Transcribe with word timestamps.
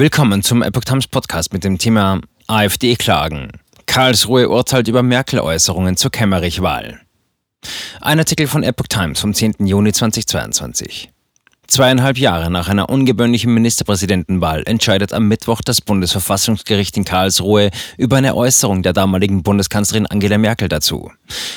Willkommen 0.00 0.42
zum 0.42 0.62
Epoch 0.62 0.84
Times 0.84 1.08
Podcast 1.08 1.52
mit 1.52 1.62
dem 1.62 1.76
Thema 1.76 2.22
AfD-Klagen. 2.46 3.50
Karlsruhe 3.84 4.48
urteilt 4.48 4.88
über 4.88 5.02
Merkel-Äußerungen 5.02 5.98
zur 5.98 6.10
Kemmerich-Wahl. 6.10 7.02
Ein 8.00 8.18
Artikel 8.18 8.46
von 8.46 8.62
Epoch 8.62 8.86
Times 8.86 9.20
vom 9.20 9.34
10. 9.34 9.66
Juni 9.66 9.92
2022. 9.92 11.10
Zweieinhalb 11.70 12.18
Jahre 12.18 12.50
nach 12.50 12.66
einer 12.66 12.88
ungewöhnlichen 12.88 13.54
Ministerpräsidentenwahl 13.54 14.64
entscheidet 14.66 15.12
am 15.12 15.28
Mittwoch 15.28 15.60
das 15.64 15.80
Bundesverfassungsgericht 15.80 16.96
in 16.96 17.04
Karlsruhe 17.04 17.70
über 17.96 18.16
eine 18.16 18.34
Äußerung 18.34 18.82
der 18.82 18.92
damaligen 18.92 19.44
Bundeskanzlerin 19.44 20.06
Angela 20.06 20.36
Merkel 20.36 20.68
dazu. 20.68 21.12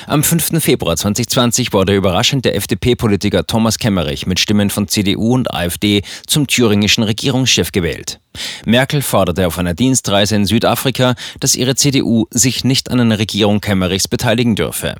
Am 0.06 0.22
5. 0.22 0.62
Februar 0.62 0.96
2020 0.96 1.72
wurde 1.72 1.96
überraschend 1.96 2.44
der 2.44 2.54
FDP-Politiker 2.54 3.44
Thomas 3.44 3.78
Kemmerich 3.78 4.24
mit 4.24 4.38
Stimmen 4.38 4.70
von 4.70 4.86
CDU 4.86 5.34
und 5.34 5.52
AfD 5.52 6.02
zum 6.28 6.46
thüringischen 6.46 7.02
Regierungschef 7.02 7.72
gewählt. 7.72 8.20
Merkel 8.64 9.02
forderte 9.02 9.48
auf 9.48 9.58
einer 9.58 9.74
Dienstreise 9.74 10.36
in 10.36 10.46
Südafrika, 10.46 11.16
dass 11.40 11.56
ihre 11.56 11.74
CDU 11.74 12.26
sich 12.30 12.62
nicht 12.62 12.88
an 12.88 13.00
einer 13.00 13.18
Regierung 13.18 13.60
Kemmerichs 13.60 14.06
beteiligen 14.06 14.54
dürfe. 14.54 14.94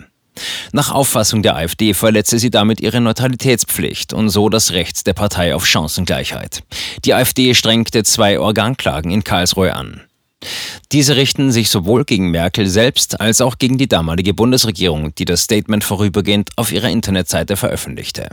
Nach 0.72 0.90
Auffassung 0.90 1.42
der 1.42 1.56
AfD 1.56 1.94
verletze 1.94 2.38
sie 2.38 2.50
damit 2.50 2.80
ihre 2.80 3.00
Neutralitätspflicht 3.00 4.12
und 4.12 4.30
so 4.30 4.48
das 4.48 4.72
Recht 4.72 5.06
der 5.06 5.12
Partei 5.12 5.54
auf 5.54 5.66
Chancengleichheit. 5.66 6.62
Die 7.04 7.14
AfD 7.14 7.54
strengte 7.54 8.02
zwei 8.02 8.38
Organklagen 8.38 9.10
in 9.10 9.24
Karlsruhe 9.24 9.74
an. 9.74 10.02
Diese 10.92 11.16
richten 11.16 11.52
sich 11.52 11.70
sowohl 11.70 12.04
gegen 12.04 12.30
Merkel 12.30 12.66
selbst 12.66 13.20
als 13.20 13.40
auch 13.40 13.58
gegen 13.58 13.78
die 13.78 13.88
damalige 13.88 14.34
Bundesregierung, 14.34 15.14
die 15.14 15.24
das 15.24 15.42
Statement 15.42 15.84
vorübergehend 15.84 16.50
auf 16.56 16.72
ihrer 16.72 16.90
Internetseite 16.90 17.56
veröffentlichte. 17.56 18.28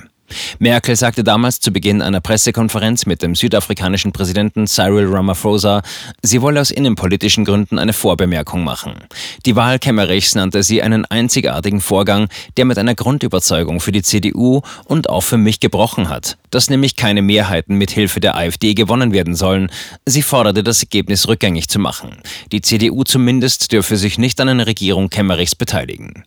Merkel 0.60 0.96
sagte 0.96 1.24
damals 1.24 1.60
zu 1.60 1.72
Beginn 1.72 2.02
einer 2.02 2.22
Pressekonferenz 2.22 3.06
mit 3.06 3.22
dem 3.22 3.36
südafrikanischen 3.36 4.12
Präsidenten 4.12 4.68
Cyril 4.68 5.08
Ramaphosa, 5.08 5.82
sie 6.22 6.42
wolle 6.42 6.62
aus 6.62 6.72
innenpolitischen 6.72 7.46
Gründen 7.46 7.80
eine 7.80 7.94
Vorbemerkung 7.94 8.64
machen. 8.64 8.94
Die 9.46 9.56
Wahl 9.56 9.80
Kemmerichs 9.80 10.36
nannte 10.36 10.64
sie 10.64 10.82
einen 10.82 11.06
einzigartigen 11.06 11.82
Vorgang, 11.82 12.28
der 12.58 12.66
mit 12.66 12.78
einer 12.78 12.96
Grundüberzeugung 12.96 13.80
für 13.80 13.92
die 13.92 14.04
CDU 14.04 14.62
und 14.86 15.10
auch 15.10 15.22
für 15.22 15.38
mich 15.38 15.60
gebrochen 15.60 16.10
hat, 16.10 16.38
dass 16.50 16.70
nämlich 16.70 16.96
keine 16.96 17.22
Mehrheiten 17.22 17.78
mit 17.78 17.92
Hilfe 17.92 18.20
der 18.20 18.36
AfD 18.36 18.74
gewonnen 18.74 19.14
werden 19.14 19.36
sollen. 19.36 19.72
Sie 20.06 20.22
forderte 20.22 20.64
das 20.64 20.82
Ergebnis 20.82 21.28
rückgängig 21.28 21.68
zu 21.70 21.80
machen. 21.80 22.18
Die 22.52 22.62
CDU 22.62 23.04
zumindest 23.04 23.72
dürfe 23.72 23.98
sich 23.98 24.18
nicht 24.18 24.40
an 24.40 24.50
einer 24.50 24.68
Regierung 24.68 25.10
Kemmerichs 25.10 25.56
beteiligen. 25.56 26.24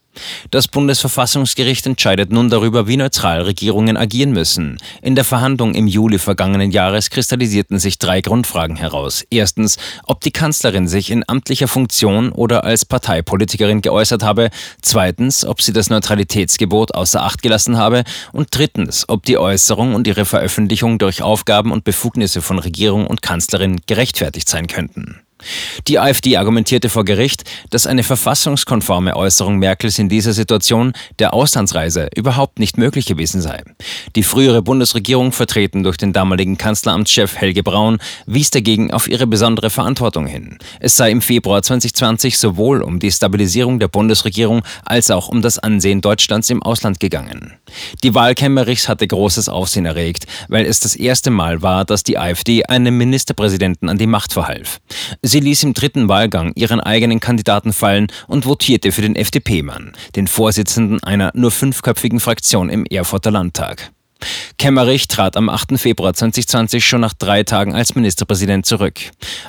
Das 0.51 0.69
Bundesverfassungsgericht 0.69 1.87
entscheidet 1.87 2.33
nun 2.33 2.51
darüber, 2.51 2.87
wie 2.87 2.97
neutral 2.97 3.43
Regierungen 3.43 3.97
agieren 3.97 4.33
müssen. 4.33 4.79
In 5.03 5.15
der 5.15 5.25
Verhandlung 5.25 5.75
im 5.75 5.87
Juli 5.87 6.19
vergangenen 6.19 6.71
Jahres 6.71 7.11
kristallisierten 7.11 7.79
sich 7.79 7.99
drei 7.99 8.21
Grundfragen 8.21 8.77
heraus. 8.77 9.25
Erstens, 9.31 9.77
ob 10.05 10.21
die 10.21 10.31
Kanzlerin 10.31 10.89
sich 10.89 11.11
in 11.11 11.25
amtlicher 11.27 11.69
Funktion 11.69 12.31
oder 12.33 12.65
als 12.65 12.85
Parteipolitikerin 12.85 13.83
geäußert 13.83 14.23
habe. 14.23 14.51
Zweitens, 14.83 15.45
ob 15.45 15.63
sie 15.63 15.73
das 15.73 15.91
Neutralitätsgebot 15.91 16.95
außer 16.95 17.23
Acht 17.23 17.43
gelassen 17.43 17.77
habe. 17.77 18.05
Und 18.33 18.49
drittens, 18.51 19.09
ob 19.09 19.25
die 19.25 19.39
Äußerung 19.39 19.95
und 19.95 20.07
ihre 20.07 20.25
Veröffentlichung 20.25 20.99
durch 20.99 21.23
Aufgaben 21.23 21.73
und 21.73 21.85
Befugnisse 21.85 22.43
von 22.43 22.59
Regierung 22.59 23.07
und 23.07 23.23
Kanzlerin 23.23 23.81
gerechtfertigt 23.87 24.49
sein 24.49 24.67
könnten. 24.67 25.21
Die 25.89 25.99
AfD 25.99 26.37
argumentierte 26.37 26.89
vor 26.89 27.05
Gericht, 27.05 27.45
dass 27.71 27.87
eine 27.87 28.03
verfassungskonforme 28.03 29.17
Äußerung 29.17 29.59
Merkels 29.59 29.99
in 29.99 30.09
dieser 30.09 30.33
Situation 30.33 30.93
der 31.19 31.35
Auslandsreise 31.35 32.09
überhaupt 32.15 32.59
nicht 32.59 32.79
möglich 32.79 33.07
gewesen 33.07 33.41
sei. 33.41 33.63
Die 34.17 34.23
frühere 34.23 34.63
Bundesregierung, 34.63 35.33
vertreten 35.33 35.83
durch 35.83 35.97
den 35.97 36.13
damaligen 36.13 36.59
Kanzleramtschef 36.59 37.37
Helge 37.37 37.63
Braun, 37.63 37.99
wies 38.27 38.51
dagegen 38.51 38.93
auf 38.93 39.09
ihre 39.09 39.27
besondere 39.27 39.71
Verantwortung 39.71 40.27
hin. 40.27 40.59
Es 40.81 40.97
sei 40.97 41.11
im 41.11 41.21
Februar 41.21 41.63
2020 41.63 42.39
sowohl 42.39 42.83
um 42.83 42.99
die 42.99 43.11
Stabilisierung 43.11 43.79
der 43.79 43.89
Bundesregierung 43.89 44.63
als 44.85 45.11
auch 45.11 45.29
um 45.29 45.43
das 45.43 45.59
Ansehen 45.59 46.01
Deutschlands 46.01 46.51
im 46.51 46.63
Ausland 46.63 47.01
gegangen. 47.01 47.55
Die 48.03 48.15
Wahl 48.15 48.35
Kemmerichs 48.35 48.89
hatte 48.89 49.07
großes 49.07 49.49
Aufsehen 49.49 49.87
erregt, 49.87 50.27
weil 50.49 50.67
es 50.67 50.81
das 50.81 50.97
erste 50.97 51.31
Mal 51.31 51.63
war, 51.63 51.85
dass 51.85 52.03
die 52.03 52.19
AfD 52.19 52.65
einem 52.65 52.97
Ministerpräsidenten 52.97 53.89
an 53.89 53.99
die 53.99 54.07
Macht 54.07 54.33
verhalf. 54.33 54.81
Sie 55.35 55.41
ließ 55.41 55.65
im 55.65 55.75
dritten 55.75 56.09
Wahlgang 56.09 56.53
ihren 56.55 56.79
eigenen 56.79 57.19
Kandidaten 57.19 57.73
fallen 57.73 58.07
und 58.29 58.47
votierte 58.47 58.93
für 58.93 59.03
den 59.03 59.17
FDP-Mann, 59.17 59.91
den 60.15 60.29
Vorsitzenden 60.29 61.03
einer 61.03 61.33
nur 61.35 61.51
fünfköpfigen 61.51 62.21
Fraktion 62.21 62.69
im 62.69 62.87
Erfurter 62.87 63.33
Landtag. 63.33 63.91
Kemmerich 64.59 65.09
trat 65.09 65.37
am 65.37 65.49
8. 65.49 65.77
Februar 65.77 66.15
2020 66.15 66.87
schon 66.87 67.01
nach 67.01 67.15
drei 67.15 67.43
Tagen 67.43 67.75
als 67.75 67.97
Ministerpräsident 67.97 68.65
zurück. 68.65 69.01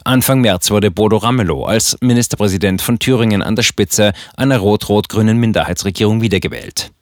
Anfang 0.03 0.41
März 0.41 0.72
wurde 0.72 0.90
Bodo 0.90 1.18
Ramelow 1.18 1.66
als 1.66 1.95
Ministerpräsident 2.01 2.81
von 2.81 2.97
Thüringen 2.97 3.44
an 3.44 3.56
der 3.56 3.62
Spitze 3.62 4.13
einer 4.35 4.57
rot-rot-grünen 4.57 5.38
Minderheitsregierung 5.38 6.19
wiedergewählt. 6.19 6.94